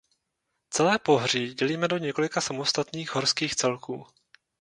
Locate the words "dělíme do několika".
1.53-2.41